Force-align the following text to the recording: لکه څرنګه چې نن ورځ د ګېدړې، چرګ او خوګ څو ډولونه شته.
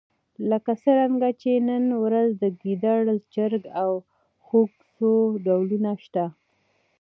لکه 0.49 0.71
څرنګه 0.83 1.29
چې 1.41 1.51
نن 1.67 1.85
ورځ 2.03 2.29
د 2.41 2.43
ګېدړې، 2.61 3.17
چرګ 3.33 3.63
او 3.81 3.91
خوګ 4.45 4.69
څو 4.95 5.11
ډولونه 5.45 5.91
شته. 6.03 6.25